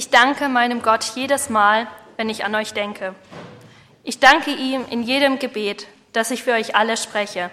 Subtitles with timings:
[0.00, 1.86] Ich danke meinem Gott jedes Mal,
[2.16, 3.14] wenn ich an euch denke.
[4.02, 7.50] Ich danke ihm in jedem Gebet, das ich für euch alle spreche.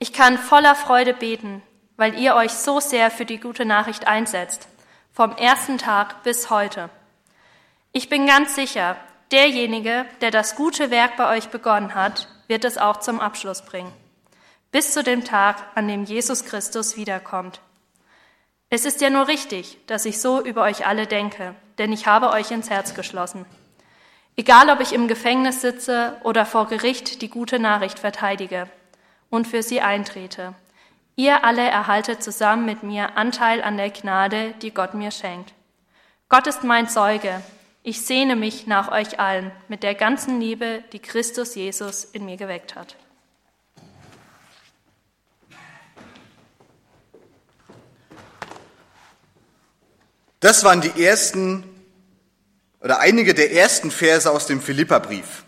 [0.00, 1.62] Ich kann voller Freude beten,
[1.96, 4.66] weil ihr euch so sehr für die gute Nachricht einsetzt,
[5.12, 6.90] vom ersten Tag bis heute.
[7.92, 8.96] Ich bin ganz sicher,
[9.30, 13.92] derjenige, der das gute Werk bei euch begonnen hat, wird es auch zum Abschluss bringen,
[14.72, 17.60] bis zu dem Tag, an dem Jesus Christus wiederkommt.
[18.70, 22.30] Es ist ja nur richtig, dass ich so über euch alle denke, denn ich habe
[22.30, 23.46] euch ins Herz geschlossen.
[24.36, 28.68] Egal, ob ich im Gefängnis sitze oder vor Gericht die gute Nachricht verteidige
[29.30, 30.54] und für sie eintrete.
[31.16, 35.54] Ihr alle erhaltet zusammen mit mir Anteil an der Gnade, die Gott mir schenkt.
[36.28, 37.40] Gott ist mein Zeuge.
[37.84, 42.36] Ich sehne mich nach euch allen mit der ganzen Liebe, die Christus Jesus in mir
[42.36, 42.96] geweckt hat.
[50.44, 51.64] Das waren die ersten
[52.80, 55.42] oder einige der ersten Verse aus dem Philipperbrief.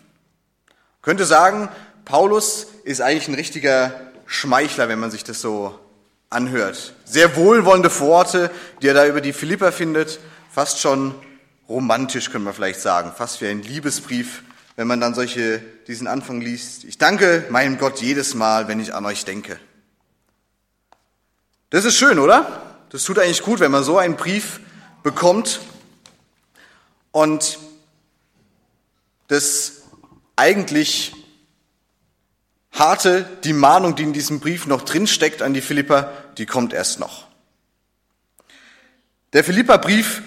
[1.02, 1.68] könnte sagen,
[2.06, 3.92] Paulus ist eigentlich ein richtiger
[4.24, 5.78] Schmeichler, wenn man sich das so
[6.30, 6.94] anhört.
[7.04, 10.18] Sehr wohlwollende Worte, die er da über die Philipper findet,
[10.50, 11.14] fast schon
[11.68, 14.44] romantisch, können wir vielleicht sagen, fast wie ein Liebesbrief,
[14.76, 16.84] wenn man dann solche, diesen Anfang liest.
[16.84, 19.60] Ich danke meinem Gott jedes Mal, wenn ich an euch denke.
[21.68, 22.62] Das ist schön, oder?
[22.88, 24.60] Das tut eigentlich gut, wenn man so einen Brief
[25.06, 25.60] bekommt
[27.12, 27.60] und
[29.28, 29.82] das
[30.34, 31.12] eigentlich
[32.72, 36.98] harte, die Mahnung, die in diesem Brief noch drinsteckt an die Philipper, die kommt erst
[36.98, 37.28] noch.
[39.32, 40.22] Der Philipperbrief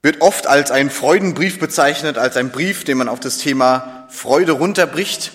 [0.00, 4.52] wird oft als ein Freudenbrief bezeichnet, als ein Brief, den man auf das Thema Freude
[4.52, 5.32] runterbricht.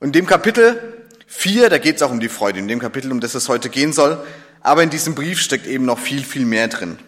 [0.00, 3.12] Und in dem Kapitel 4, da geht es auch um die Freude, in dem Kapitel,
[3.12, 4.20] um das es heute gehen soll,
[4.62, 6.98] aber in diesem Brief steckt eben noch viel, viel mehr drin.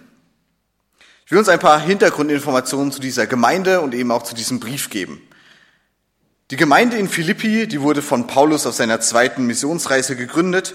[1.31, 4.91] Ich will uns ein paar Hintergrundinformationen zu dieser Gemeinde und eben auch zu diesem Brief
[4.91, 5.23] geben.
[6.51, 10.75] Die Gemeinde in Philippi, die wurde von Paulus auf seiner zweiten Missionsreise gegründet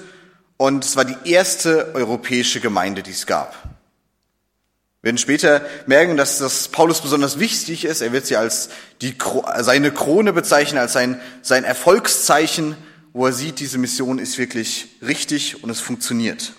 [0.55, 3.53] und es war die erste europäische Gemeinde, die es gab.
[5.01, 7.99] Wir werden später merken, dass das Paulus besonders wichtig ist.
[7.99, 8.69] Er wird sie als
[9.01, 9.13] die,
[9.59, 12.77] seine Krone bezeichnen, als sein, sein Erfolgszeichen,
[13.11, 16.53] wo er sieht, diese Mission ist wirklich richtig und es funktioniert.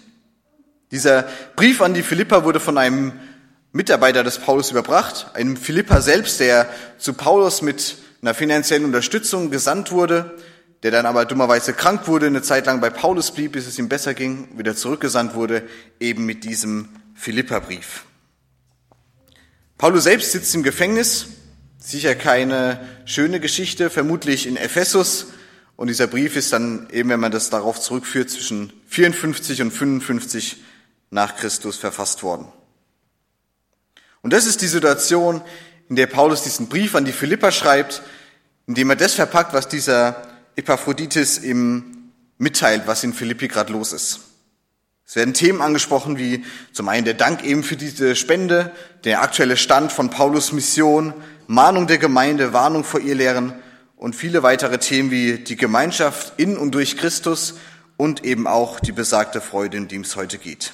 [0.90, 1.22] Dieser
[1.56, 3.14] Brief an die Philippa wurde von einem
[3.76, 9.92] Mitarbeiter des Paulus überbracht, einem Philippa selbst, der zu Paulus mit einer finanziellen Unterstützung gesandt
[9.92, 10.36] wurde,
[10.82, 13.88] der dann aber dummerweise krank wurde, eine Zeit lang bei Paulus blieb, bis es ihm
[13.88, 15.62] besser ging, wieder zurückgesandt wurde,
[16.00, 18.04] eben mit diesem Philippa-Brief.
[19.76, 21.26] Paulus selbst sitzt im Gefängnis,
[21.78, 25.26] sicher keine schöne Geschichte, vermutlich in Ephesus,
[25.76, 30.56] und dieser Brief ist dann eben, wenn man das darauf zurückführt, zwischen 54 und 55
[31.10, 32.48] nach Christus verfasst worden.
[34.26, 35.40] Und das ist die Situation,
[35.88, 38.02] in der Paulus diesen Brief an die Philipper schreibt,
[38.66, 40.20] indem er das verpackt, was dieser
[40.56, 44.18] Epaphroditus ihm mitteilt, was in Philippi gerade los ist.
[45.06, 48.72] Es werden Themen angesprochen wie zum einen der Dank eben für diese Spende,
[49.04, 51.14] der aktuelle Stand von Paulus Mission,
[51.46, 53.54] Mahnung der Gemeinde, Warnung vor ihr Lehren
[53.94, 57.54] und viele weitere Themen wie die Gemeinschaft in und durch Christus
[57.96, 60.72] und eben auch die besagte Freude, in die es heute geht.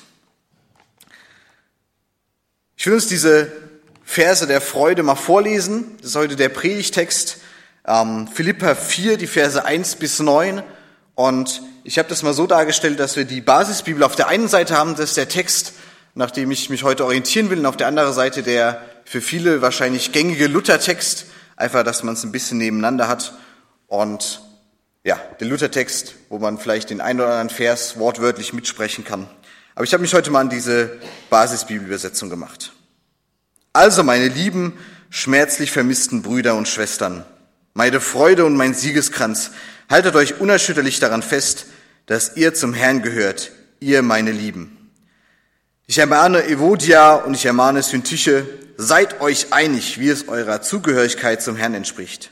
[2.82, 3.46] Ich will uns diese
[4.02, 5.96] Verse der Freude mal vorlesen.
[5.98, 7.36] Das ist heute der Predigtext,
[7.86, 10.64] ähm, Philippa 4, die Verse 1 bis 9.
[11.14, 14.76] Und ich habe das mal so dargestellt, dass wir die Basisbibel auf der einen Seite
[14.76, 15.74] haben, das ist der Text,
[16.16, 19.62] nach dem ich mich heute orientieren will, und auf der anderen Seite der für viele
[19.62, 23.32] wahrscheinlich gängige Luthertext, einfach, dass man es ein bisschen nebeneinander hat.
[23.86, 24.42] Und
[25.04, 29.28] ja, der Luthertext, wo man vielleicht den einen oder anderen Vers wortwörtlich mitsprechen kann.
[29.74, 30.98] Aber ich habe mich heute mal an diese
[31.30, 32.72] Basisbibelübersetzung gemacht.
[33.72, 34.78] Also, meine lieben,
[35.08, 37.24] schmerzlich vermissten Brüder und Schwestern,
[37.74, 39.50] meine Freude und mein Siegeskranz,
[39.88, 41.66] haltet euch unerschütterlich daran fest,
[42.06, 44.90] dass ihr zum Herrn gehört, ihr meine Lieben.
[45.86, 48.46] Ich ermahne Evodia und ich ermahne Syntyche,
[48.76, 52.30] seid euch einig, wie es eurer Zugehörigkeit zum Herrn entspricht.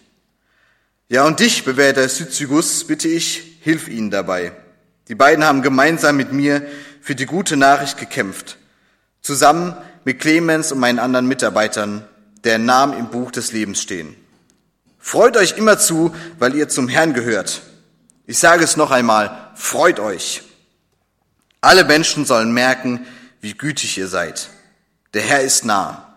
[1.08, 4.52] Ja, und dich, bewährter Syzygus, bitte ich, hilf ihnen dabei.
[5.08, 6.62] Die beiden haben gemeinsam mit mir
[7.00, 8.58] für die gute Nachricht gekämpft.
[9.22, 12.04] Zusammen mit Clemens und meinen anderen Mitarbeitern,
[12.44, 14.16] deren Namen im Buch des Lebens stehen.
[14.98, 17.62] Freut euch immer zu, weil ihr zum Herrn gehört.
[18.26, 20.42] Ich sage es noch einmal, freut euch.
[21.60, 23.06] Alle Menschen sollen merken,
[23.40, 24.50] wie gütig ihr seid.
[25.14, 26.14] Der Herr ist nah.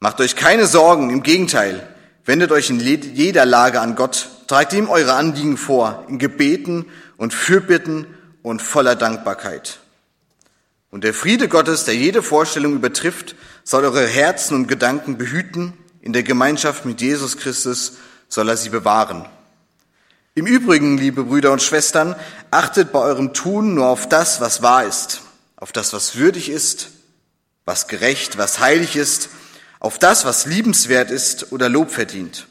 [0.00, 1.86] Macht euch keine Sorgen, im Gegenteil,
[2.24, 6.86] wendet euch in jeder Lage an Gott, tragt ihm eure Anliegen vor, in Gebeten
[7.16, 8.06] und Fürbitten
[8.42, 9.78] und voller Dankbarkeit.
[10.90, 13.34] Und der Friede Gottes, der jede Vorstellung übertrifft,
[13.64, 15.72] soll eure Herzen und Gedanken behüten,
[16.02, 17.94] in der Gemeinschaft mit Jesus Christus
[18.28, 19.24] soll er sie bewahren.
[20.34, 22.16] Im Übrigen, liebe Brüder und Schwestern,
[22.50, 25.22] achtet bei eurem Tun nur auf das, was wahr ist,
[25.56, 26.90] auf das, was würdig ist,
[27.64, 29.28] was gerecht, was heilig ist,
[29.78, 32.46] auf das, was liebenswert ist oder Lob verdient.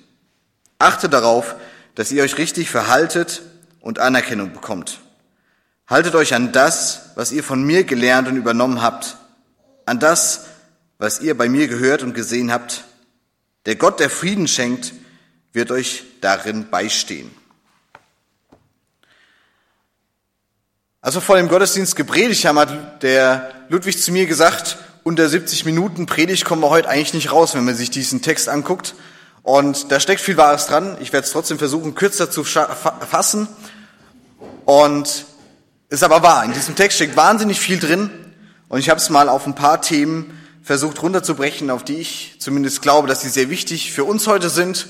[0.79, 1.55] Achtet darauf,
[1.95, 3.41] dass ihr euch richtig verhaltet
[3.81, 5.01] und Anerkennung bekommt.
[5.91, 9.17] Haltet euch an das, was ihr von mir gelernt und übernommen habt,
[9.85, 10.45] an das,
[10.99, 12.85] was ihr bei mir gehört und gesehen habt.
[13.65, 14.93] Der Gott, der Frieden schenkt,
[15.51, 17.29] wird euch darin beistehen.
[21.01, 26.05] Also vor dem Gottesdienst gepredigt haben, hat der Ludwig zu mir gesagt, unter 70 Minuten
[26.05, 28.95] Predigt kommen wir heute eigentlich nicht raus, wenn man sich diesen Text anguckt.
[29.43, 30.95] Und da steckt viel Wahres dran.
[31.01, 33.49] Ich werde es trotzdem versuchen, kürzer zu fassen.
[34.63, 35.25] Und
[35.91, 36.43] ist aber wahr.
[36.45, 38.09] In diesem Text steckt wahnsinnig viel drin.
[38.69, 40.33] Und ich habe es mal auf ein paar Themen
[40.63, 44.87] versucht runterzubrechen, auf die ich zumindest glaube, dass sie sehr wichtig für uns heute sind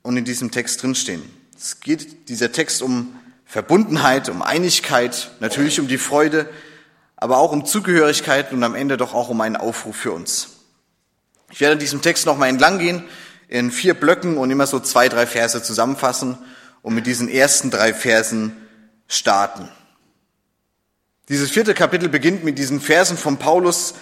[0.00, 1.22] und in diesem Text drinstehen.
[1.54, 3.14] Es geht dieser Text um
[3.44, 6.48] Verbundenheit, um Einigkeit, natürlich um die Freude,
[7.16, 10.48] aber auch um Zugehörigkeit und am Ende doch auch um einen Aufruf für uns.
[11.50, 13.04] Ich werde diesem Text nochmal entlang gehen,
[13.48, 16.38] in vier Blöcken und immer so zwei, drei Verse zusammenfassen
[16.80, 18.56] und mit diesen ersten drei Versen
[19.08, 19.68] starten.
[21.28, 23.94] Dieses vierte Kapitel beginnt mit diesen Versen von Paulus.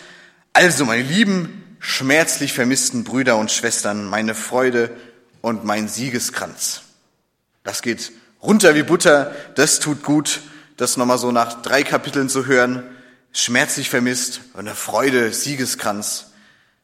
[0.52, 4.90] Also, meine lieben, schmerzlich vermissten Brüder und Schwestern, meine Freude
[5.40, 6.82] und mein Siegeskranz.
[7.64, 8.12] Das geht
[8.42, 10.40] runter wie Butter, das tut gut,
[10.76, 12.84] das nochmal so nach drei Kapiteln zu hören
[13.36, 16.28] schmerzlich vermisst eine Freude, Siegeskranz.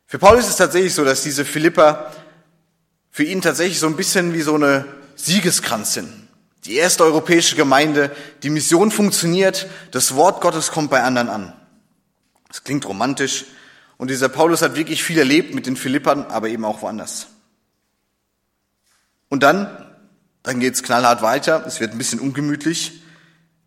[0.07, 2.13] Für Paulus ist es tatsächlich so, dass diese Philipper
[3.11, 4.85] für ihn tatsächlich so ein bisschen wie so eine
[5.17, 6.22] Siegeskranz sind.
[6.65, 11.53] Die erste europäische Gemeinde, die Mission funktioniert, das Wort Gottes kommt bei anderen an.
[12.49, 13.47] Das klingt romantisch.
[13.97, 17.29] Und dieser Paulus hat wirklich viel erlebt mit den Philippern, aber eben auch woanders.
[19.29, 19.95] Und dann,
[20.43, 21.65] dann geht's knallhart weiter.
[21.67, 23.03] Es wird ein bisschen ungemütlich.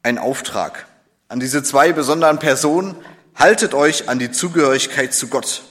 [0.03, 0.85] Ein Auftrag
[1.27, 2.95] an diese zwei besonderen Personen,
[3.33, 5.63] haltet euch an die Zugehörigkeit zu Gott.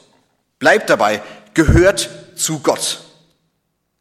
[0.59, 1.23] Bleibt dabei,
[1.55, 3.05] gehört zu Gott.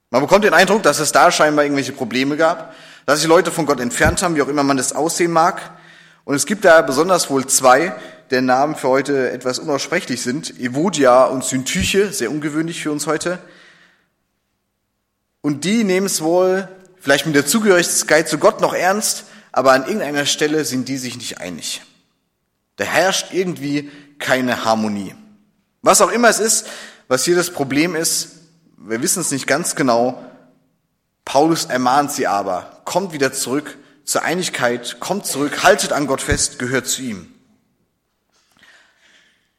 [0.09, 3.65] Man bekommt den Eindruck, dass es da scheinbar irgendwelche Probleme gab, dass sich Leute von
[3.65, 5.61] Gott entfernt haben, wie auch immer man das aussehen mag.
[6.25, 7.93] Und es gibt da besonders wohl zwei,
[8.31, 10.59] deren Namen für heute etwas unaussprechlich sind.
[10.59, 13.39] Evodia und Syntyche, sehr ungewöhnlich für uns heute.
[15.41, 16.69] Und die nehmen es wohl
[16.99, 21.17] vielleicht mit der Zugehörigkeit zu Gott noch ernst, aber an irgendeiner Stelle sind die sich
[21.17, 21.81] nicht einig.
[22.77, 25.13] Da herrscht irgendwie keine Harmonie.
[25.81, 26.65] Was auch immer es ist,
[27.09, 28.29] was hier das Problem ist,
[28.77, 30.23] wir wissen es nicht ganz genau.
[31.25, 36.59] Paulus ermahnt sie aber, kommt wieder zurück zur Einigkeit, kommt zurück, haltet an Gott fest,
[36.59, 37.33] gehört zu ihm.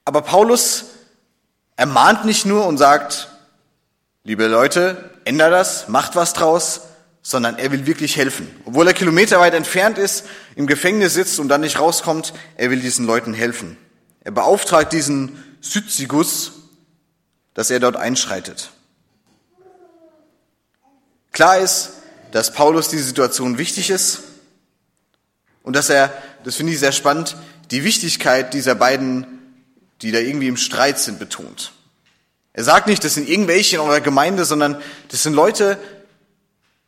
[0.05, 0.85] Aber Paulus
[1.77, 3.29] ermahnt nicht nur und sagt,
[4.23, 6.83] liebe Leute, ändert das, macht was draus,
[7.23, 8.55] sondern er will wirklich helfen.
[8.67, 10.27] Obwohl er kilometerweit entfernt ist,
[10.57, 13.79] im Gefängnis sitzt und dann nicht rauskommt, er will diesen Leuten helfen.
[14.21, 16.53] Er beauftragt diesen Syzygus,
[17.55, 18.71] dass er dort einschreitet.
[21.35, 21.91] Klar ist,
[22.31, 24.21] dass Paulus die Situation wichtig ist
[25.65, 26.13] und dass er,
[26.45, 27.37] das finde ich sehr spannend,
[27.73, 29.27] die Wichtigkeit dieser beiden,
[30.01, 31.73] die da irgendwie im Streit sind, betont.
[32.53, 35.77] Er sagt nicht, das sind irgendwelche in eurer Gemeinde, sondern das sind Leute,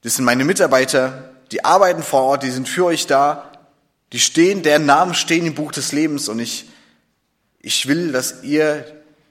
[0.03, 3.51] das sind meine Mitarbeiter, die arbeiten vor Ort, die sind für euch da,
[4.13, 6.67] die stehen, deren Namen stehen im Buch des Lebens und ich,
[7.59, 8.85] ich will, dass ihr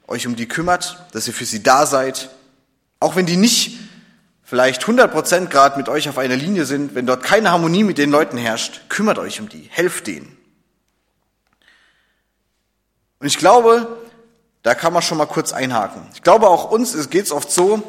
[0.07, 2.29] euch um die kümmert, dass ihr für sie da seid,
[2.99, 3.74] auch wenn die nicht
[4.45, 7.97] vielleicht 100 Prozent Grad mit euch auf einer Linie sind, wenn dort keine Harmonie mit
[7.97, 10.37] den Leuten herrscht, kümmert euch um die, helft denen.
[13.19, 13.97] Und ich glaube,
[14.63, 16.03] da kann man schon mal kurz einhaken.
[16.13, 17.83] Ich glaube, auch uns geht es oft so,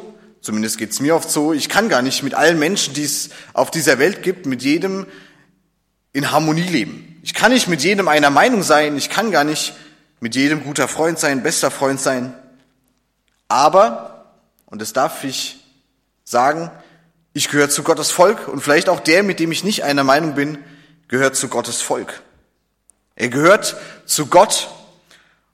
[0.47, 1.51] Zumindest geht es mir oft so.
[1.51, 5.05] Ich kann gar nicht mit allen Menschen, die es auf dieser Welt gibt, mit jedem
[6.13, 7.19] in Harmonie leben.
[7.21, 8.95] Ich kann nicht mit jedem einer Meinung sein.
[8.95, 9.73] Ich kann gar nicht
[10.19, 12.33] mit jedem guter Freund sein, bester Freund sein.
[13.49, 14.31] Aber,
[14.67, 15.56] und das darf ich
[16.27, 16.69] sagen,
[17.31, 20.35] ich gehöre zu Gottes Volk und vielleicht auch der, mit dem ich nicht einer Meinung
[20.35, 20.57] bin,
[21.07, 22.21] gehört zu Gottes Volk.
[23.15, 24.69] Er gehört zu Gott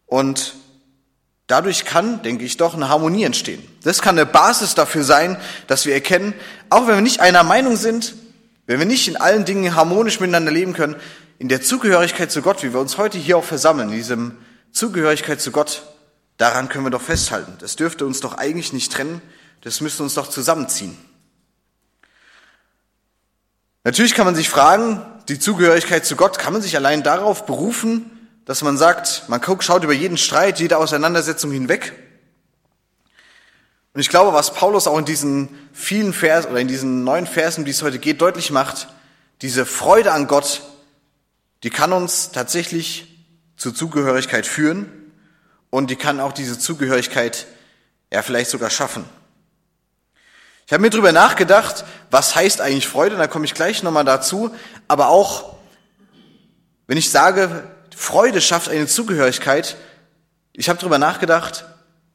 [0.07, 0.55] und
[1.47, 3.61] Dadurch kann, denke ich, doch eine Harmonie entstehen.
[3.83, 5.37] Das kann eine Basis dafür sein,
[5.67, 6.33] dass wir erkennen,
[6.69, 8.15] auch wenn wir nicht einer Meinung sind,
[8.65, 10.95] wenn wir nicht in allen Dingen harmonisch miteinander leben können,
[11.39, 14.37] in der Zugehörigkeit zu Gott, wie wir uns heute hier auch versammeln, in diesem
[14.71, 15.83] Zugehörigkeit zu Gott,
[16.37, 17.57] daran können wir doch festhalten.
[17.59, 19.21] Das dürfte uns doch eigentlich nicht trennen,
[19.61, 20.97] das müsste uns doch zusammenziehen.
[23.83, 28.09] Natürlich kann man sich fragen, die Zugehörigkeit zu Gott, kann man sich allein darauf berufen,
[28.45, 31.93] dass man sagt, man schaut über jeden Streit, jede Auseinandersetzung hinweg.
[33.93, 37.63] Und ich glaube, was Paulus auch in diesen vielen Versen oder in diesen neun Versen,
[37.63, 38.87] die es heute geht, deutlich macht,
[39.41, 40.61] diese Freude an Gott,
[41.63, 43.07] die kann uns tatsächlich
[43.55, 44.91] zur Zugehörigkeit führen
[45.69, 47.47] und die kann auch diese Zugehörigkeit
[48.11, 49.05] ja vielleicht sogar schaffen.
[50.73, 54.49] Ich habe mir drüber nachgedacht, was heißt eigentlich Freude, da komme ich gleich nochmal dazu,
[54.87, 55.55] aber auch,
[56.87, 57.63] wenn ich sage,
[57.95, 59.77] Freude schafft eine Zugehörigkeit,
[60.51, 61.65] ich habe drüber nachgedacht,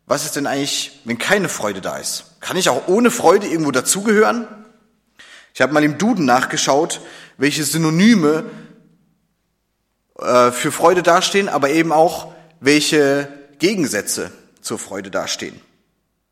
[0.07, 2.41] was ist denn eigentlich, wenn keine Freude da ist?
[2.41, 4.49] Kann ich auch ohne Freude irgendwo dazugehören?
[5.55, 7.01] Ich habe mal im Duden nachgeschaut,
[7.37, 8.45] welche Synonyme
[10.19, 13.29] äh, für Freude dastehen, aber eben auch welche
[13.61, 15.61] Gegensätze zur Freude dastehen.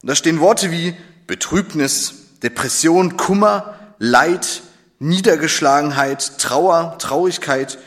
[0.02, 4.62] da stehen Worte wie Betrübnis, Depression, Kummer, Leid,
[4.98, 7.78] Niedergeschlagenheit, Trauer, Traurigkeit,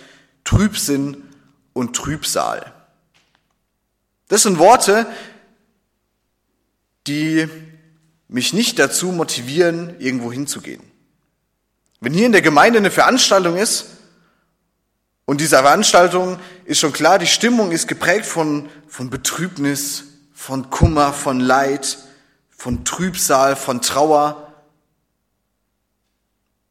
[0.44, 1.24] Trübsinn
[1.74, 2.74] und Trübsal.
[4.28, 5.08] Das sind Worte,
[7.08, 7.48] die
[8.28, 10.84] mich nicht dazu motivieren, irgendwo hinzugehen.
[12.00, 13.88] Wenn hier in der Gemeinde eine Veranstaltung ist
[15.26, 21.12] und dieser Veranstaltung ist schon klar, die Stimmung ist geprägt von, von Betrübnis, von Kummer,
[21.12, 21.98] von Leid,
[22.60, 24.54] von Trübsal, von Trauer.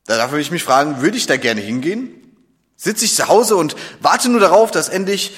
[0.04, 2.10] Da darf ich mich fragen, würde ich da gerne hingehen?
[2.76, 5.34] Sitze ich zu Hause und warte nur darauf, dass endlich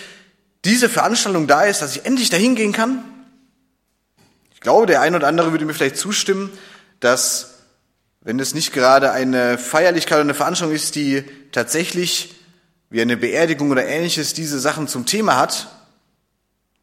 [0.65, 3.05] diese Veranstaltung da ist, dass ich endlich da hingehen kann?
[4.53, 6.51] Ich glaube, der ein oder andere würde mir vielleicht zustimmen,
[6.99, 7.61] dass
[8.21, 12.35] wenn es nicht gerade eine Feierlichkeit oder eine Veranstaltung ist, die tatsächlich
[12.91, 15.69] wie eine Beerdigung oder ähnliches diese Sachen zum Thema hat,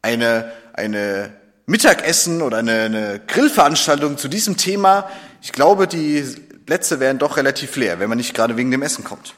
[0.00, 1.37] eine, eine
[1.68, 5.06] Mittagessen oder eine, eine Grillveranstaltung zu diesem Thema,
[5.42, 6.24] ich glaube, die
[6.64, 9.34] Plätze wären doch relativ leer, wenn man nicht gerade wegen dem Essen kommt.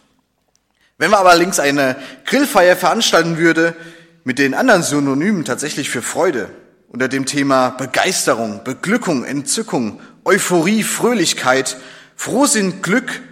[0.96, 1.96] Wenn man aber allerdings eine
[2.26, 3.74] Grillfeier veranstalten würde
[4.22, 6.50] mit den anderen Synonymen tatsächlich für Freude,
[6.86, 11.78] unter dem Thema Begeisterung, Beglückung, Entzückung, Euphorie, Fröhlichkeit,
[12.14, 13.22] Frohsinn, Glück,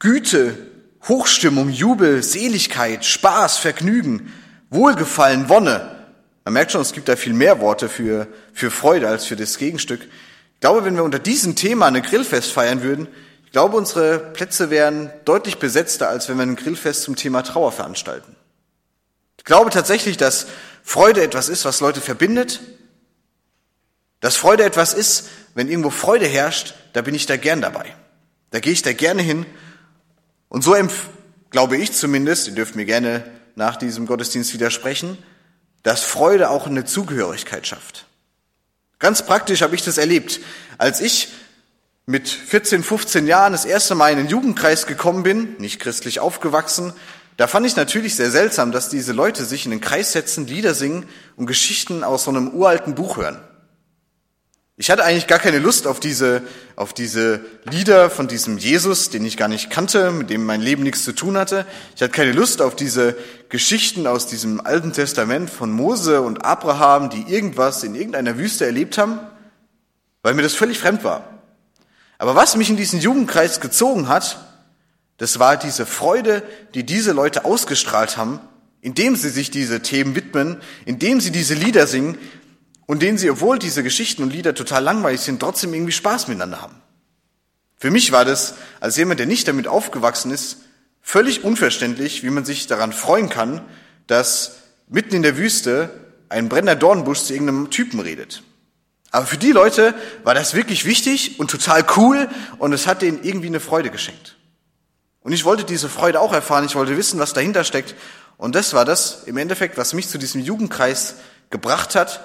[0.00, 0.58] Güte,
[1.06, 4.32] Hochstimmung, Jubel, Seligkeit, Spaß, Vergnügen,
[4.70, 5.97] Wohlgefallen, Wonne,
[6.48, 9.58] man merkt schon, es gibt da viel mehr Worte für, für Freude als für das
[9.58, 10.00] Gegenstück.
[10.54, 13.06] Ich glaube, wenn wir unter diesem Thema eine Grillfest feiern würden,
[13.44, 17.70] ich glaube, unsere Plätze wären deutlich besetzter, als wenn wir ein Grillfest zum Thema Trauer
[17.70, 18.34] veranstalten.
[19.36, 20.46] Ich glaube tatsächlich, dass
[20.82, 22.60] Freude etwas ist, was Leute verbindet.
[24.20, 27.94] Dass Freude etwas ist, wenn irgendwo Freude herrscht, da bin ich da gern dabei.
[28.52, 29.44] Da gehe ich da gerne hin.
[30.48, 30.74] Und so
[31.50, 33.22] glaube ich zumindest, ihr dürft mir gerne
[33.54, 35.18] nach diesem Gottesdienst widersprechen,
[35.82, 38.06] dass Freude auch eine Zugehörigkeit schafft.
[38.98, 40.40] Ganz praktisch habe ich das erlebt.
[40.76, 41.28] Als ich
[42.06, 46.92] mit 14, 15 Jahren das erste Mal in den Jugendkreis gekommen bin, nicht christlich aufgewachsen,
[47.36, 50.74] da fand ich natürlich sehr seltsam, dass diese Leute sich in den Kreis setzen, Lieder
[50.74, 53.40] singen und Geschichten aus so einem uralten Buch hören.
[54.80, 56.40] Ich hatte eigentlich gar keine Lust auf diese,
[56.76, 60.84] auf diese Lieder von diesem Jesus, den ich gar nicht kannte, mit dem mein Leben
[60.84, 61.66] nichts zu tun hatte.
[61.96, 63.16] Ich hatte keine Lust auf diese
[63.48, 68.98] Geschichten aus diesem Alten Testament von Mose und Abraham, die irgendwas in irgendeiner Wüste erlebt
[68.98, 69.18] haben,
[70.22, 71.28] weil mir das völlig fremd war.
[72.18, 74.38] Aber was mich in diesen Jugendkreis gezogen hat,
[75.16, 76.44] das war diese Freude,
[76.74, 78.38] die diese Leute ausgestrahlt haben,
[78.80, 82.16] indem sie sich diese Themen widmen, indem sie diese Lieder singen,
[82.88, 86.62] und denen sie, obwohl diese Geschichten und Lieder total langweilig sind, trotzdem irgendwie Spaß miteinander
[86.62, 86.80] haben.
[87.76, 90.62] Für mich war das, als jemand, der nicht damit aufgewachsen ist,
[91.02, 93.60] völlig unverständlich, wie man sich daran freuen kann,
[94.06, 94.56] dass
[94.88, 95.90] mitten in der Wüste
[96.30, 98.42] ein brennender Dornbusch zu irgendeinem Typen redet.
[99.10, 102.26] Aber für die Leute war das wirklich wichtig und total cool
[102.58, 104.36] und es hat denen irgendwie eine Freude geschenkt.
[105.20, 107.94] Und ich wollte diese Freude auch erfahren, ich wollte wissen, was dahinter steckt.
[108.38, 111.16] Und das war das im Endeffekt, was mich zu diesem Jugendkreis
[111.50, 112.22] gebracht hat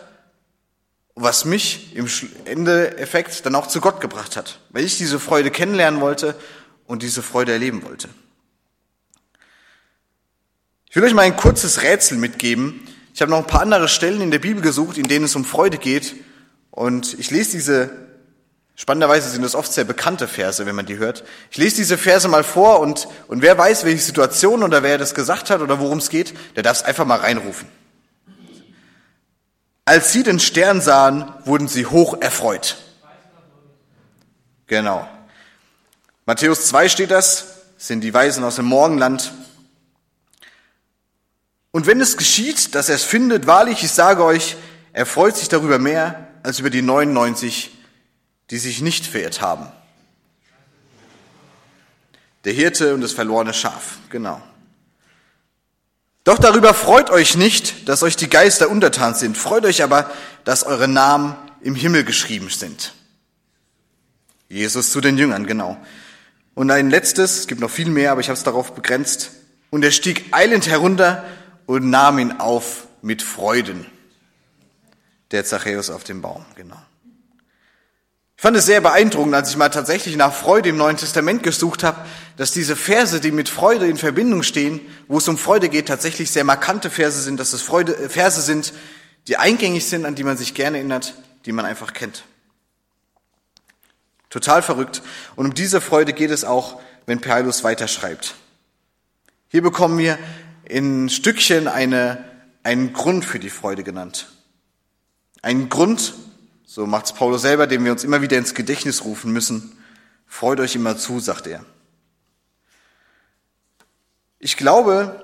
[1.15, 2.07] was mich im
[2.45, 6.35] Endeffekt dann auch zu Gott gebracht hat, weil ich diese Freude kennenlernen wollte
[6.87, 8.09] und diese Freude erleben wollte.
[10.89, 12.87] Ich will euch mal ein kurzes Rätsel mitgeben.
[13.13, 15.45] Ich habe noch ein paar andere Stellen in der Bibel gesucht, in denen es um
[15.45, 16.15] Freude geht.
[16.69, 17.89] Und ich lese diese,
[18.75, 21.23] spannenderweise sind das oft sehr bekannte Verse, wenn man die hört.
[21.51, 25.13] Ich lese diese Verse mal vor und, und wer weiß, welche Situation oder wer das
[25.13, 27.67] gesagt hat oder worum es geht, der darf es einfach mal reinrufen.
[29.85, 32.77] Als sie den Stern sahen, wurden sie hoch erfreut.
[34.67, 35.07] Genau.
[36.25, 39.33] Matthäus 2 steht das, sind die Weisen aus dem Morgenland.
[41.71, 44.55] Und wenn es geschieht, dass er es findet, wahrlich, ich sage euch,
[44.93, 47.71] er freut sich darüber mehr als über die 99,
[48.51, 49.67] die sich nicht verirrt haben.
[52.45, 54.41] Der Hirte und das verlorene Schaf, genau.
[56.23, 59.37] Doch darüber freut euch nicht, dass euch die Geister untertan sind.
[59.37, 60.09] Freut euch aber,
[60.45, 62.93] dass eure Namen im Himmel geschrieben sind.
[64.47, 65.77] Jesus zu den Jüngern, genau.
[66.53, 69.31] Und ein letztes, es gibt noch viel mehr, aber ich habe es darauf begrenzt.
[69.69, 71.25] Und er stieg eilend herunter
[71.65, 73.85] und nahm ihn auf mit Freuden.
[75.31, 76.79] Der Zachäus auf dem Baum, genau.
[78.37, 81.81] Ich fand es sehr beeindruckend, als ich mal tatsächlich nach Freude im Neuen Testament gesucht
[81.83, 82.05] habe,
[82.37, 86.31] dass diese Verse, die mit Freude in Verbindung stehen, wo es um Freude geht, tatsächlich
[86.31, 88.73] sehr markante Verse sind, dass es Freude, äh, Verse sind,
[89.27, 92.23] die eingängig sind, an die man sich gerne erinnert, die man einfach kennt.
[94.29, 95.01] Total verrückt.
[95.35, 98.35] Und um diese Freude geht es auch, wenn Paulus weiterschreibt.
[99.47, 100.17] Hier bekommen wir
[100.65, 102.25] in Stückchen eine,
[102.63, 104.31] einen Grund für die Freude genannt.
[105.43, 106.15] Einen Grund,
[106.65, 109.77] so macht es Paulus selber, den wir uns immer wieder ins Gedächtnis rufen müssen.
[110.25, 111.63] Freut euch immer zu, sagt er.
[114.43, 115.23] Ich glaube,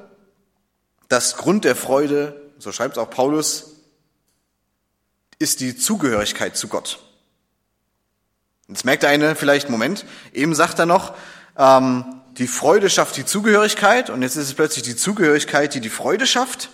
[1.09, 3.73] dass Grund der Freude, so schreibt es auch Paulus,
[5.39, 6.99] ist die Zugehörigkeit zu Gott.
[8.69, 11.17] Jetzt merkt der eine vielleicht, Moment, eben sagt er noch,
[11.57, 15.89] ähm, die Freude schafft die Zugehörigkeit und jetzt ist es plötzlich die Zugehörigkeit, die die
[15.89, 16.69] Freude schafft.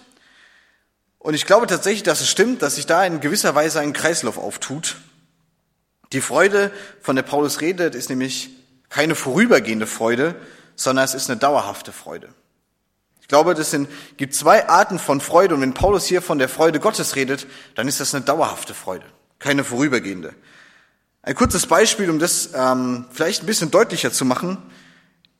[1.18, 4.38] Und ich glaube tatsächlich, dass es stimmt, dass sich da in gewisser Weise ein Kreislauf
[4.38, 4.98] auftut.
[6.14, 6.72] Die Freude,
[7.02, 8.52] von der Paulus redet, ist nämlich
[8.90, 10.36] keine vorübergehende Freude,
[10.76, 12.30] sondern es ist eine dauerhafte Freude.
[13.22, 16.48] Ich glaube, das sind, gibt zwei Arten von Freude und wenn Paulus hier von der
[16.48, 19.06] Freude Gottes redet, dann ist das eine dauerhafte Freude,
[19.40, 20.36] keine vorübergehende.
[21.24, 24.58] Ein kurzes Beispiel, um das ähm, vielleicht ein bisschen deutlicher zu machen.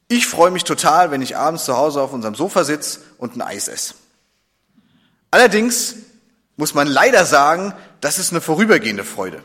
[0.08, 3.44] Ich freue mich total, wenn ich abends zu Hause auf unserem Sofa sitze und ein
[3.44, 3.94] Eis esse.
[5.30, 5.96] Allerdings
[6.58, 9.44] muss man leider sagen, das ist eine vorübergehende Freude.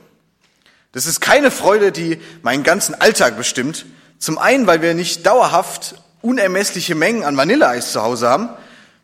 [0.93, 3.85] Das ist keine Freude, die meinen ganzen Alltag bestimmt.
[4.21, 8.51] Zum einen, weil wir nicht dauerhaft unermessliche Mengen an Vanilleeis zu Hause haben.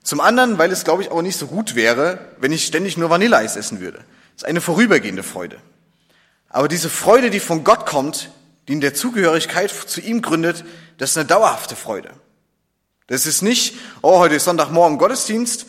[0.03, 3.11] Zum anderen, weil es, glaube ich, auch nicht so gut wäre, wenn ich ständig nur
[3.11, 3.99] Vanilleeis essen würde.
[3.99, 5.57] Das ist eine vorübergehende Freude.
[6.51, 8.31] Aber diese Freude, die von Gott kommt,
[8.69, 10.65] die in der Zugehörigkeit zu ihm gründet,
[10.99, 12.11] das ist eine dauerhafte Freude.
[13.07, 15.67] Das ist nicht, oh, heute ist Sonntagmorgen Gottesdienst,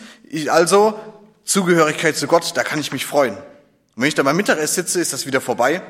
[0.50, 1.00] also
[1.46, 3.36] Zugehörigkeit zu Gott, da kann ich mich freuen.
[3.36, 3.44] Und
[3.96, 5.82] wenn ich da beim Mittagessen sitze, ist das wieder vorbei,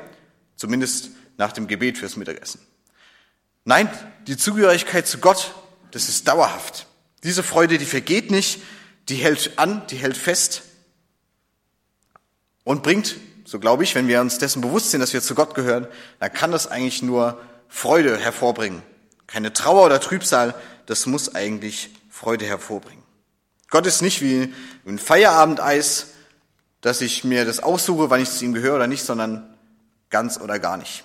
[0.56, 2.60] zumindest nach dem Gebet fürs Mittagessen.
[3.68, 3.90] Nein,
[4.26, 5.54] die Zugehörigkeit zu Gott,
[5.90, 6.86] das ist dauerhaft.
[7.22, 8.62] Diese Freude, die vergeht nicht,
[9.10, 10.62] die hält an, die hält fest
[12.64, 15.54] und bringt, so glaube ich, wenn wir uns dessen bewusst sind, dass wir zu Gott
[15.54, 15.86] gehören,
[16.18, 18.82] dann kann das eigentlich nur Freude hervorbringen.
[19.26, 20.54] Keine Trauer oder Trübsal,
[20.86, 23.04] das muss eigentlich Freude hervorbringen.
[23.68, 24.50] Gott ist nicht wie
[24.86, 26.06] ein Feierabendeis,
[26.80, 29.58] dass ich mir das aussuche, wann ich zu ihm gehöre oder nicht, sondern
[30.08, 31.04] ganz oder gar nicht.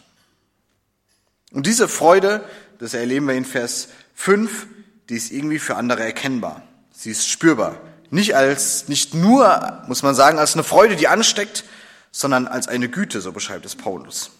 [1.54, 2.44] Und diese Freude,
[2.80, 4.68] das erleben wir in Vers 5,
[5.08, 6.64] die ist irgendwie für andere erkennbar.
[6.92, 7.80] Sie ist spürbar.
[8.10, 11.64] Nicht als, nicht nur, muss man sagen, als eine Freude, die ansteckt,
[12.12, 14.32] sondern als eine Güte, so beschreibt es Paulus.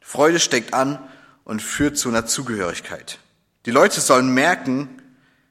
[0.00, 0.98] Freude steckt an
[1.44, 3.18] und führt zu einer Zugehörigkeit.
[3.66, 5.02] Die Leute sollen merken,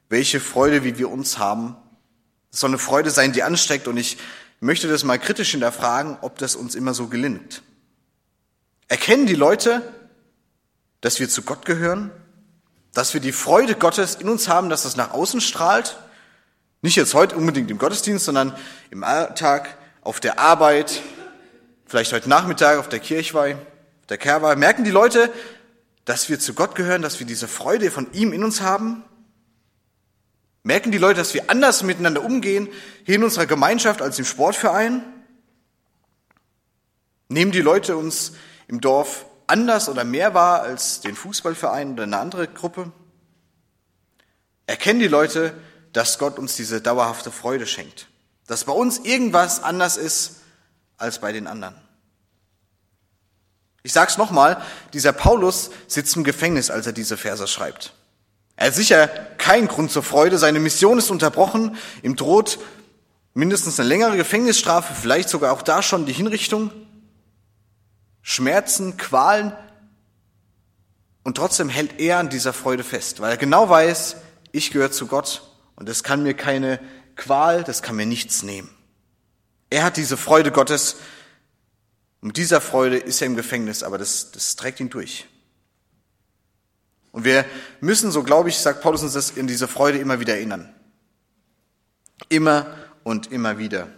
[0.10, 1.76] welche Freude, wie wir uns haben.
[2.52, 4.18] Es soll eine Freude sein, die ansteckt und ich
[4.60, 7.64] möchte das mal kritisch hinterfragen, ob das uns immer so gelingt.
[8.88, 9.82] Erkennen die Leute,
[11.04, 12.12] dass wir zu Gott gehören?
[12.94, 16.00] Dass wir die Freude Gottes in uns haben, dass das nach außen strahlt?
[16.82, 18.56] Nicht jetzt heute unbedingt im Gottesdienst, sondern
[18.90, 21.02] im Alltag, auf der Arbeit,
[21.86, 23.58] vielleicht heute Nachmittag auf der Kirchweih,
[24.08, 24.56] der Kehrweih.
[24.56, 25.30] Merken die Leute,
[26.06, 29.04] dass wir zu Gott gehören, dass wir diese Freude von ihm in uns haben?
[30.64, 32.70] Merken die Leute, dass wir anders miteinander umgehen,
[33.04, 35.04] hier in unserer Gemeinschaft als im Sportverein?
[37.28, 38.34] Nehmen die Leute uns
[38.68, 42.92] im Dorf anders oder mehr wahr als den Fußballverein oder eine andere Gruppe?
[44.66, 45.54] Erkennen die Leute,
[45.92, 48.08] dass Gott uns diese dauerhafte Freude schenkt?
[48.48, 50.42] Dass bei uns irgendwas anders ist
[50.98, 51.76] als bei den anderen?
[53.84, 54.62] Ich sag's nochmal,
[54.94, 57.94] dieser Paulus sitzt im Gefängnis, als er diese Verse schreibt.
[58.56, 62.60] Er hat sicher keinen Grund zur Freude, seine Mission ist unterbrochen, ihm droht
[63.34, 66.72] mindestens eine längere Gefängnisstrafe, vielleicht sogar auch da schon die Hinrichtung.
[68.24, 69.54] Schmerzen, Qualen.
[71.24, 74.16] Und trotzdem hält er an dieser Freude fest, weil er genau weiß,
[74.52, 75.44] ich gehöre zu Gott
[75.76, 76.80] und es kann mir keine
[77.16, 78.70] Qual, das kann mir nichts nehmen.
[79.70, 80.96] Er hat diese Freude Gottes
[82.24, 85.28] mit dieser Freude ist er im Gefängnis, aber das, das trägt ihn durch.
[87.12, 87.44] Und wir
[87.82, 90.74] müssen, so glaube ich, sagt Paulus uns das, in diese Freude immer wieder erinnern.
[92.30, 93.90] Immer und immer wieder.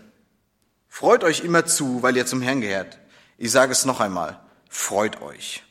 [0.90, 2.98] Freut euch immer zu, weil ihr zum Herrn gehört.
[3.38, 5.64] Ich sage es noch einmal, freut euch.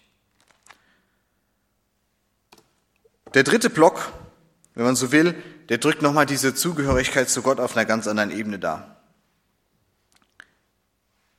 [3.32, 4.12] Der dritte Block,
[4.74, 5.34] wenn man so will,
[5.68, 9.00] der drückt nochmal diese Zugehörigkeit zu Gott auf einer ganz anderen Ebene dar.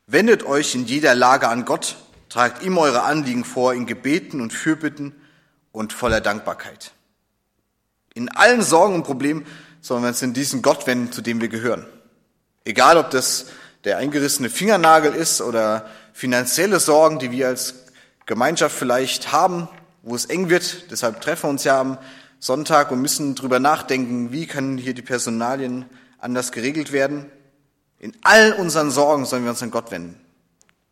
[0.08, 1.96] Wendet euch in jeder Lage an Gott,
[2.36, 5.16] Tragt ihm eure Anliegen vor in Gebeten und Fürbitten
[5.72, 6.92] und voller Dankbarkeit.
[8.14, 9.46] In allen Sorgen und Problemen
[9.80, 11.86] sollen wir uns in diesen Gott wenden, zu dem wir gehören.
[12.66, 13.46] Egal, ob das
[13.86, 17.76] der eingerissene Fingernagel ist oder finanzielle Sorgen, die wir als
[18.26, 19.68] Gemeinschaft vielleicht haben,
[20.02, 20.90] wo es eng wird.
[20.90, 21.98] Deshalb treffen wir uns ja am
[22.40, 25.86] Sonntag und müssen drüber nachdenken, wie können hier die Personalien
[26.18, 27.30] anders geregelt werden.
[28.00, 30.18] In all unseren Sorgen sollen wir uns an Gott wenden.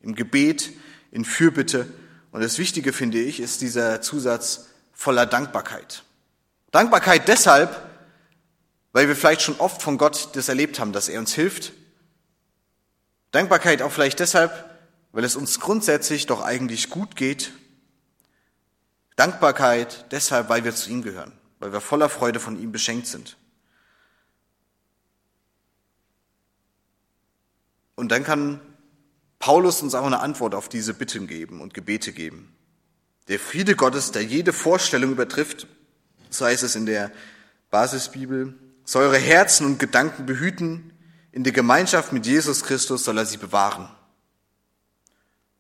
[0.02, 0.72] Im Gebet,
[1.12, 1.88] in Fürbitte.
[2.34, 6.04] Und das Wichtige, finde ich, ist dieser Zusatz voller Dankbarkeit.
[6.72, 7.82] Dankbarkeit deshalb,
[8.92, 11.72] weil wir vielleicht schon oft von Gott das erlebt haben, dass er uns hilft.
[13.32, 14.73] Dankbarkeit auch vielleicht deshalb,
[15.14, 17.54] weil es uns grundsätzlich doch eigentlich gut geht.
[19.16, 23.38] Dankbarkeit deshalb, weil wir zu ihm gehören, weil wir voller Freude von ihm beschenkt sind.
[27.96, 28.60] Und dann kann
[29.38, 32.56] Paulus uns auch eine Antwort auf diese Bitten geben und Gebete geben.
[33.28, 35.68] Der Friede Gottes, der jede Vorstellung übertrifft,
[36.32, 37.12] so heißt es in der
[37.70, 40.92] Basisbibel, soll eure Herzen und Gedanken behüten,
[41.32, 43.90] in der Gemeinschaft mit Jesus Christus soll er sie bewahren.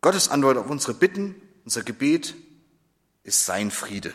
[0.03, 2.35] Gottes Antwort auf unsere Bitten, unser Gebet
[3.23, 4.13] ist sein Friede.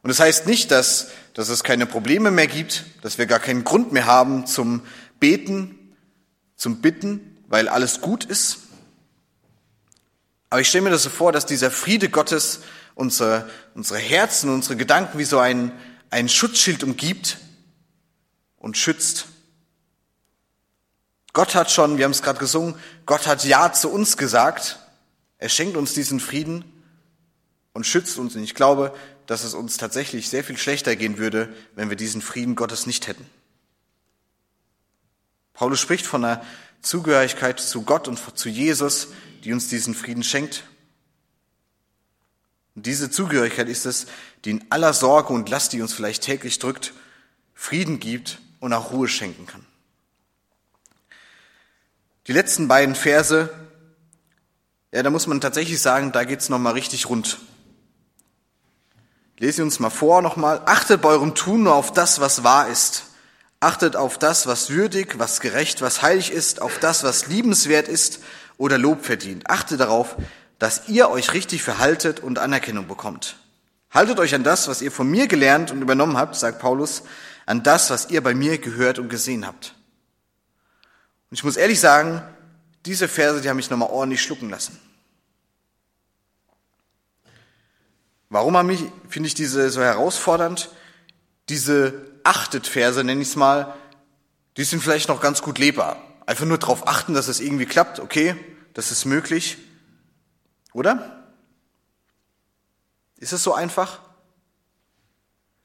[0.00, 3.64] Und das heißt nicht, dass, dass es keine Probleme mehr gibt, dass wir gar keinen
[3.64, 4.82] Grund mehr haben zum
[5.18, 5.76] Beten,
[6.54, 8.58] zum Bitten, weil alles gut ist.
[10.50, 12.60] Aber ich stelle mir das so vor, dass dieser Friede Gottes
[12.94, 15.72] unsere, unsere Herzen, unsere Gedanken wie so ein,
[16.10, 17.38] ein Schutzschild umgibt
[18.56, 19.26] und schützt.
[21.36, 24.78] Gott hat schon, wir haben es gerade gesungen, Gott hat Ja zu uns gesagt.
[25.36, 26.64] Er schenkt uns diesen Frieden
[27.74, 28.34] und schützt uns.
[28.36, 28.96] Und ich glaube,
[29.26, 33.06] dass es uns tatsächlich sehr viel schlechter gehen würde, wenn wir diesen Frieden Gottes nicht
[33.06, 33.26] hätten.
[35.52, 36.42] Paulus spricht von einer
[36.80, 39.08] Zugehörigkeit zu Gott und zu Jesus,
[39.44, 40.64] die uns diesen Frieden schenkt.
[42.74, 44.06] Und diese Zugehörigkeit ist es,
[44.46, 46.94] die in aller Sorge und Last, die uns vielleicht täglich drückt,
[47.52, 49.65] Frieden gibt und auch Ruhe schenken kann.
[52.26, 53.50] Die letzten beiden Verse,
[54.92, 57.38] ja, da muss man tatsächlich sagen, da geht's noch mal richtig rund.
[59.38, 60.62] Lesen Sie uns mal vor nochmal.
[60.64, 63.04] Achtet bei eurem Tun nur auf das, was wahr ist.
[63.60, 68.20] Achtet auf das, was würdig, was gerecht, was heilig ist, auf das, was liebenswert ist
[68.56, 69.48] oder Lob verdient.
[69.48, 70.16] Achtet darauf,
[70.58, 73.36] dass ihr euch richtig verhaltet und Anerkennung bekommt.
[73.90, 77.02] Haltet euch an das, was ihr von mir gelernt und übernommen habt, sagt Paulus,
[77.44, 79.74] an das, was ihr bei mir gehört und gesehen habt.
[81.30, 82.22] Und ich muss ehrlich sagen,
[82.84, 84.78] diese Verse, die haben mich nochmal ordentlich schlucken lassen.
[88.28, 90.70] Warum haben mich, finde ich diese so herausfordernd?
[91.48, 93.74] Diese Achtet-Verse, nenne ich es mal,
[94.56, 96.02] die sind vielleicht noch ganz gut lebbar.
[96.26, 98.36] Einfach nur darauf achten, dass es irgendwie klappt, okay,
[98.74, 99.58] das ist möglich.
[100.72, 101.24] Oder?
[103.16, 104.00] Ist es so einfach?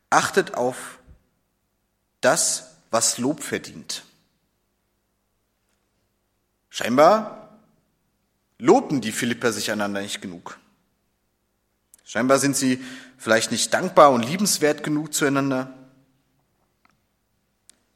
[0.09, 0.99] Achtet auf
[2.21, 4.03] das, was Lob verdient.
[6.71, 7.59] Scheinbar
[8.57, 10.57] loben die Philipper sich einander nicht genug.
[12.05, 12.83] Scheinbar sind sie
[13.17, 15.73] vielleicht nicht dankbar und liebenswert genug zueinander.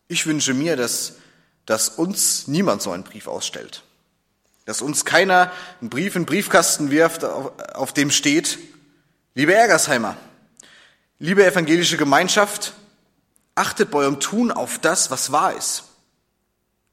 [0.09, 1.15] Ich wünsche mir, dass,
[1.65, 3.83] dass uns niemand so einen Brief ausstellt.
[4.65, 8.59] Dass uns keiner einen Brief in den Briefkasten wirft, auf, auf dem steht,
[9.35, 10.17] liebe Ärgersheimer,
[11.17, 12.73] liebe evangelische Gemeinschaft,
[13.55, 15.85] achtet bei eurem Tun auf das, was wahr ist.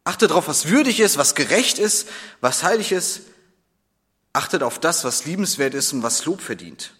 [0.04, 2.08] Achtet darauf, was würdig ist, was gerecht ist,
[2.40, 3.22] was heilig ist.
[4.32, 6.94] Achtet auf das, was liebenswert ist und was Lob verdient.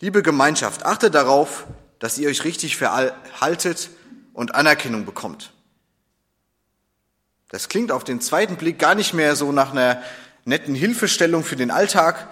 [0.00, 1.66] Liebe Gemeinschaft, achtet darauf,
[1.98, 3.90] dass ihr euch richtig verhaltet
[4.32, 5.52] und Anerkennung bekommt.
[7.48, 10.02] Das klingt auf den zweiten Blick gar nicht mehr so nach einer
[10.44, 12.28] netten Hilfestellung für den Alltag,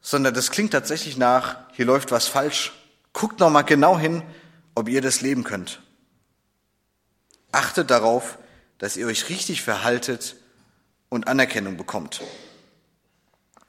[0.00, 2.72] sondern das klingt tatsächlich nach, hier läuft was falsch.
[3.12, 4.22] Guckt noch mal genau hin,
[4.74, 5.82] ob ihr das leben könnt.
[7.50, 8.38] Achtet darauf,
[8.82, 10.34] dass ihr euch richtig verhaltet
[11.08, 12.20] und Anerkennung bekommt.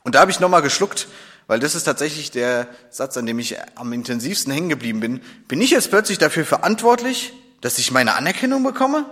[0.02, 1.08] Und da habe ich nochmal geschluckt,
[1.46, 5.22] weil das ist tatsächlich der Satz, an dem ich am intensivsten hängen geblieben bin.
[5.48, 9.06] Bin ich jetzt plötzlich dafür verantwortlich, dass ich meine Anerkennung bekomme?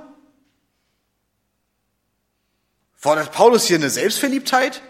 [2.95, 4.81] Fordert Paulus hier eine Selbstverliebtheit?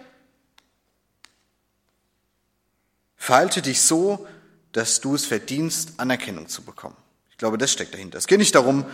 [3.17, 4.25] Verhalte dich so,
[4.71, 6.95] dass du es verdienst, Anerkennung zu bekommen.
[7.31, 8.17] Ich glaube, das steckt dahinter.
[8.17, 8.85] Es geht nicht darum,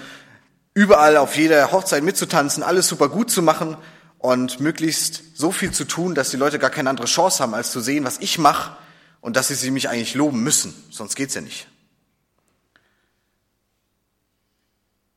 [0.78, 3.78] überall auf jeder Hochzeit mitzutanzen, alles super gut zu machen
[4.20, 7.72] und möglichst so viel zu tun, dass die Leute gar keine andere Chance haben, als
[7.72, 8.78] zu sehen, was ich mache
[9.20, 10.76] und dass sie mich eigentlich loben müssen.
[10.92, 11.68] Sonst geht's ja nicht.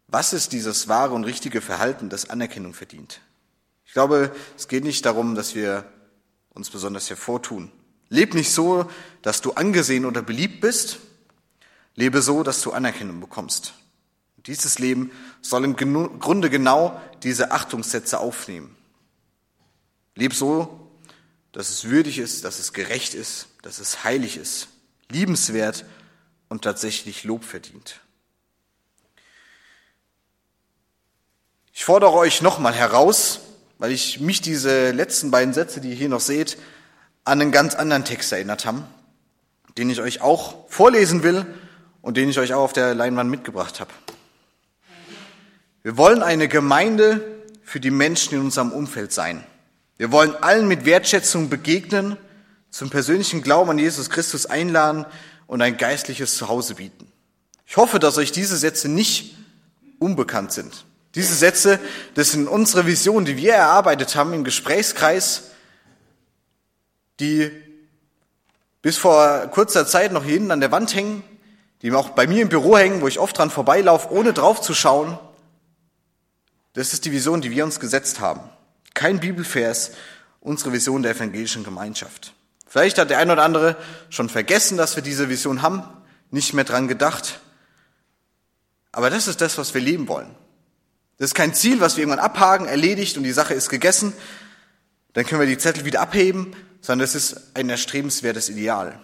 [0.09, 3.21] Was ist dieses wahre und richtige Verhalten, das Anerkennung verdient?
[3.85, 5.85] Ich glaube, es geht nicht darum, dass wir
[6.55, 7.71] uns besonders hervortun.
[8.09, 11.01] Leb nicht so, dass du angesehen oder beliebt bist.
[11.97, 13.75] Lebe so, dass du Anerkennung bekommst.
[14.47, 15.11] Dieses Leben
[15.43, 18.77] soll im Grunde genau diese Achtungssätze aufnehmen.
[20.15, 20.91] Leb so,
[21.53, 24.69] dass es würdig ist, dass es gerecht ist, dass es heilig ist,
[25.11, 25.85] liebenswert
[26.49, 28.01] und tatsächlich Lob verdient.
[31.73, 33.41] Ich fordere euch nochmal heraus,
[33.79, 36.59] weil ich mich diese letzten beiden Sätze, die ihr hier noch seht,
[37.25, 38.85] an einen ganz anderen Text erinnert haben,
[39.79, 41.47] den ich euch auch vorlesen will
[42.03, 43.91] und den ich euch auch auf der Leinwand mitgebracht habe.
[45.83, 47.25] Wir wollen eine Gemeinde
[47.63, 49.45] für die Menschen in unserem Umfeld sein.
[49.97, 52.17] Wir wollen allen mit Wertschätzung begegnen,
[52.71, 55.07] zum persönlichen Glauben an Jesus Christus einladen
[55.47, 57.11] und ein geistliches Zuhause bieten.
[57.67, 59.37] Ich hoffe, dass euch diese Sätze nicht
[59.99, 60.85] unbekannt sind.
[61.15, 61.81] Diese Sätze,
[62.15, 65.51] das sind unsere Visionen, die wir erarbeitet haben im Gesprächskreis,
[67.19, 67.51] die
[68.83, 71.23] bis vor kurzer Zeit noch hier hinten an der Wand hängen,
[71.83, 74.75] die auch bei mir im Büro hängen, wo ich oft dran vorbeilaufe, ohne drauf zu
[74.75, 75.19] schauen.
[76.73, 78.41] Das ist die Vision, die wir uns gesetzt haben.
[78.95, 79.93] Kein Bibelvers,
[80.41, 82.35] unsere Vision der evangelischen Gemeinschaft.
[82.67, 83.77] Vielleicht hat der ein oder andere
[84.11, 85.83] schon vergessen, dass wir diese Vision haben,
[86.31, 87.41] nicht mehr dran gedacht.
[88.93, 90.35] Aber das ist das, was wir leben wollen.
[91.19, 94.13] Das ist kein Ziel, was wir irgendwann abhaken, erledigt und die Sache ist gegessen.
[95.13, 98.99] Dann können wir die Zettel wieder abheben, sondern es ist ein erstrebenswertes Ideal.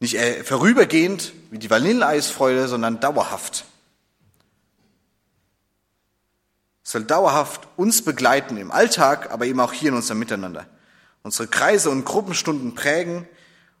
[0.00, 3.64] Nicht vorübergehend wie die Vanilleeisfreude, sondern dauerhaft.
[6.73, 10.66] Es soll dauerhaft uns begleiten im Alltag, aber eben auch hier in unserem Miteinander.
[11.22, 13.26] Unsere Kreise und Gruppenstunden prägen,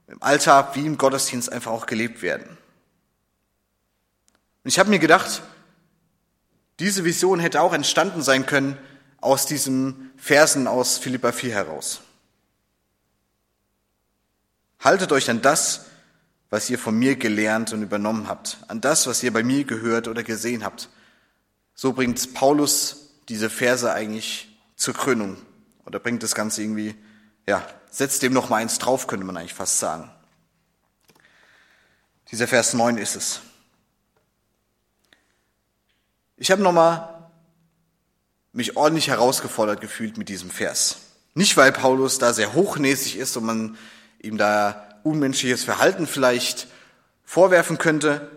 [0.08, 2.46] im Alltag wie im Gottesdienst einfach auch gelebt werden.
[4.64, 5.42] Und ich habe mir gedacht,
[6.80, 8.78] diese Vision hätte auch entstanden sein können
[9.20, 12.00] aus diesen Versen aus Philippa 4 heraus.
[14.80, 15.86] Haltet euch an das,
[16.50, 20.08] was ihr von mir gelernt und übernommen habt, an das, was ihr bei mir gehört
[20.08, 20.88] oder gesehen habt.
[21.74, 25.36] So bringt Paulus diese Verse eigentlich zur Krönung
[25.84, 26.94] oder bringt das Ganze irgendwie,
[27.46, 30.10] ja, setzt dem noch mal eins drauf, könnte man eigentlich fast sagen.
[32.30, 33.40] Dieser Vers 9 ist es.
[36.36, 37.30] Ich habe nochmal
[38.52, 40.98] mich ordentlich herausgefordert gefühlt mit diesem Vers.
[41.34, 43.78] Nicht, weil Paulus da sehr hochnäsig ist und man
[44.22, 46.68] ihm da unmenschliches Verhalten vielleicht
[47.24, 48.30] vorwerfen könnte.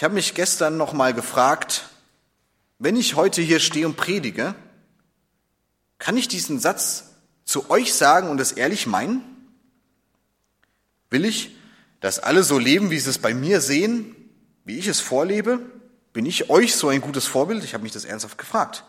[0.00, 1.90] Ich habe mich gestern nochmal gefragt,
[2.78, 4.54] wenn ich heute hier stehe und predige,
[5.98, 7.10] kann ich diesen Satz
[7.44, 9.20] zu euch sagen und es ehrlich meinen?
[11.10, 11.54] Will ich,
[12.00, 14.16] dass alle so leben, wie sie es bei mir sehen,
[14.64, 15.60] wie ich es vorlebe?
[16.14, 17.62] Bin ich euch so ein gutes Vorbild?
[17.62, 18.84] Ich habe mich das ernsthaft gefragt.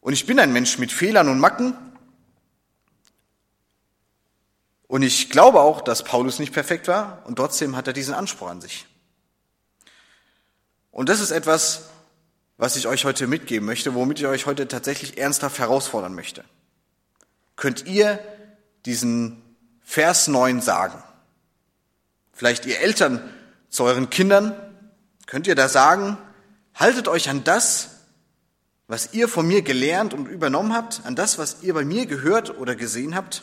[0.00, 1.76] Und ich bin ein Mensch mit Fehlern und Macken.
[4.88, 8.48] Und ich glaube auch, dass Paulus nicht perfekt war und trotzdem hat er diesen Anspruch
[8.48, 8.86] an sich.
[10.92, 11.88] Und das ist etwas,
[12.58, 16.44] was ich euch heute mitgeben möchte, womit ich euch heute tatsächlich ernsthaft herausfordern möchte.
[17.56, 18.20] Könnt ihr
[18.86, 19.42] diesen
[19.82, 21.02] Vers 9 sagen?
[22.32, 23.28] Vielleicht ihr Eltern
[23.68, 24.54] zu euren Kindern,
[25.26, 26.18] könnt ihr da sagen,
[26.74, 27.88] haltet euch an das,
[28.86, 32.56] was ihr von mir gelernt und übernommen habt, an das, was ihr bei mir gehört
[32.58, 33.42] oder gesehen habt?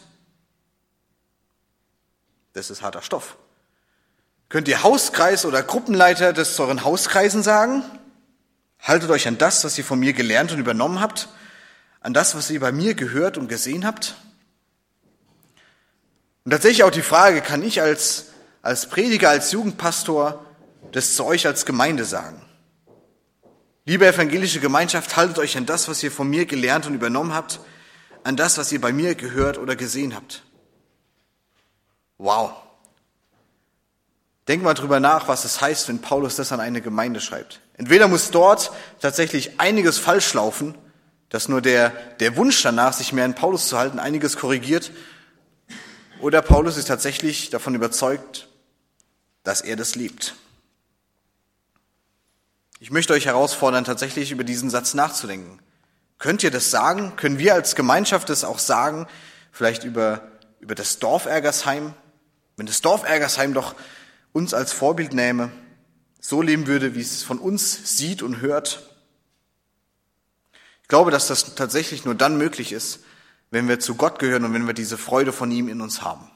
[2.54, 3.38] Das ist harter Stoff.
[4.50, 7.84] Könnt ihr Hauskreis oder Gruppenleiter des zu euren Hauskreisen sagen?
[8.82, 11.30] Haltet euch an das, was ihr von mir gelernt und übernommen habt,
[12.02, 14.16] an das, was ihr bei mir gehört und gesehen habt?
[16.46, 18.28] Und tatsächlich auch die Frage, kann ich als,
[18.64, 20.44] als Prediger, als Jugendpastor
[20.94, 22.42] das zu euch als Gemeinde sagen?
[23.86, 27.60] Liebe evangelische Gemeinschaft, haltet euch an das, was ihr von mir gelernt und übernommen habt,
[28.24, 30.42] an das, was ihr bei mir gehört oder gesehen habt.
[32.18, 32.69] Wow.
[34.50, 37.62] Denk mal drüber nach, was es heißt, wenn Paulus das an eine Gemeinde schreibt.
[37.78, 40.76] Entweder muss dort tatsächlich einiges falsch laufen,
[41.30, 44.92] dass nur der, der Wunsch danach, sich mehr an Paulus zu halten, einiges korrigiert,
[46.20, 48.50] oder Paulus ist tatsächlich davon überzeugt,
[49.44, 50.34] dass er das liebt.
[52.80, 55.60] Ich möchte euch herausfordern, tatsächlich über diesen Satz nachzudenken.
[56.18, 57.16] Könnt ihr das sagen?
[57.18, 59.06] Können wir als Gemeinschaft das auch sagen?
[59.52, 60.24] Vielleicht über,
[60.60, 61.94] über das Dorf Ergersheim,
[62.58, 63.76] wenn das Dorf Ergersheim doch
[64.34, 65.52] uns als Vorbild nähme,
[66.20, 68.90] so leben würde, wie es von uns sieht und hört.
[70.82, 73.00] Ich glaube, dass das tatsächlich nur dann möglich ist,
[73.52, 76.30] wenn wir zu Gott gehören und wenn wir diese Freude von ihm in uns haben.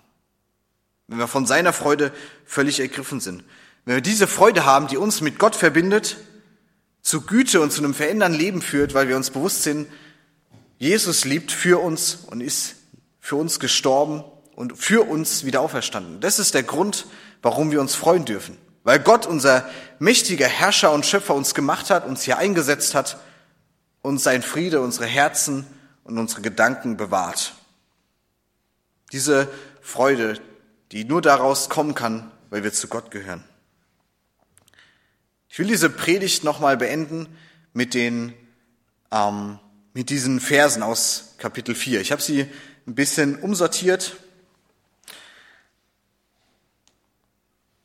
[1.08, 2.12] Wenn wir von seiner Freude
[2.46, 3.44] völlig ergriffen sind.
[3.86, 6.18] Wenn wir diese Freude haben, die uns mit Gott verbindet,
[7.02, 9.88] zu Güte und zu einem verändernden Leben führt, weil wir uns bewusst sind,
[10.80, 12.76] Jesus lebt für uns und ist
[13.20, 14.24] für uns gestorben
[14.56, 16.20] und für uns wieder auferstanden.
[16.22, 17.06] Das ist der Grund,
[17.44, 18.58] warum wir uns freuen dürfen.
[18.84, 23.18] Weil Gott, unser mächtiger Herrscher und Schöpfer, uns gemacht hat, uns hier eingesetzt hat,
[24.02, 25.68] uns sein Friede, unsere Herzen
[26.04, 27.54] und unsere Gedanken bewahrt.
[29.12, 29.48] Diese
[29.82, 30.40] Freude,
[30.92, 33.44] die nur daraus kommen kann, weil wir zu Gott gehören.
[35.50, 37.28] Ich will diese Predigt nochmal beenden
[37.74, 38.34] mit den,
[39.12, 39.60] ähm,
[39.94, 42.02] mit diesen Versen aus Kapitel 4.
[42.02, 42.48] Ich habe sie
[42.88, 44.18] ein bisschen umsortiert.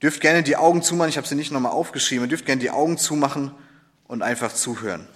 [0.02, 2.70] Dürft gerne die Augen zumachen, ich habe sie nicht nochmal aufgeschrieben, ihr dürft gerne die
[2.70, 3.52] Augen zumachen
[4.06, 5.08] und einfach zuhören.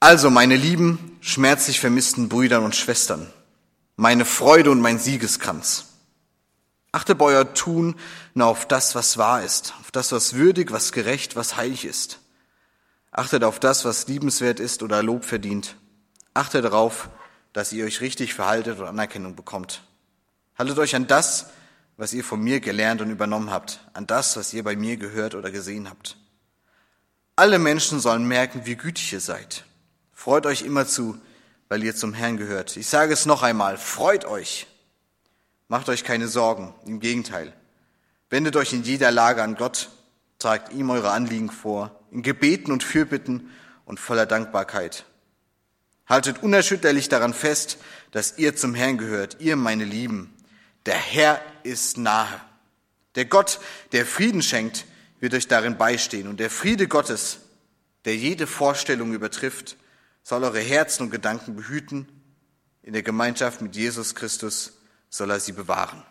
[0.00, 3.32] Also, meine lieben, schmerzlich vermissten Brüder und Schwestern,
[3.96, 5.86] meine Freude und mein Siegeskranz.
[6.92, 7.96] Achtet bei euer Tun
[8.34, 12.20] nur auf das, was wahr ist, auf das, was würdig, was gerecht, was heilig ist.
[13.10, 15.76] Achtet auf das, was liebenswert ist oder Lob verdient.
[16.34, 17.10] Achtet darauf,
[17.52, 19.82] dass ihr euch richtig verhaltet und Anerkennung bekommt.
[20.56, 21.50] Haltet euch an das,
[21.98, 25.34] was ihr von mir gelernt und übernommen habt, an das, was ihr bei mir gehört
[25.34, 26.16] oder gesehen habt.
[27.36, 29.64] Alle Menschen sollen merken, wie gütig ihr seid.
[30.12, 31.20] Freut euch immer zu,
[31.68, 32.76] weil ihr zum Herrn gehört.
[32.76, 34.68] Ich sage es noch einmal, freut euch.
[35.66, 37.52] Macht euch keine Sorgen, im Gegenteil.
[38.30, 39.90] Wendet euch in jeder Lage an Gott,
[40.38, 43.50] tragt ihm eure Anliegen vor, in Gebeten und Fürbitten
[43.84, 45.04] und voller Dankbarkeit.
[46.06, 47.78] Haltet unerschütterlich daran fest,
[48.12, 50.32] dass ihr zum Herrn gehört, ihr meine Lieben.
[50.86, 52.40] Der Herr ist nahe.
[53.14, 53.60] Der Gott,
[53.92, 54.84] der Frieden schenkt,
[55.20, 56.28] wird euch darin beistehen.
[56.28, 57.40] Und der Friede Gottes,
[58.04, 59.76] der jede Vorstellung übertrifft,
[60.22, 62.06] soll eure Herzen und Gedanken behüten.
[62.82, 64.78] In der Gemeinschaft mit Jesus Christus
[65.10, 66.04] soll er sie bewahren.